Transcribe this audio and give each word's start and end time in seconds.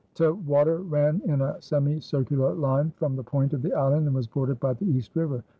'T 0.15 0.27
Water 0.27 0.79
ran 0.79 1.21
in 1.25 1.41
a 1.41 1.61
semi 1.61 1.99
circular 1.99 2.55
line 2.55 2.89
from 2.95 3.15
the 3.15 3.21
point 3.23 3.53
of 3.53 3.61
the 3.61 3.71
island 3.75 4.07
and 4.07 4.15
was 4.15 4.25
bordered 4.25 4.59
by 4.59 4.73
the 4.73 4.87
East 4.89 5.15
River. 5.15 5.43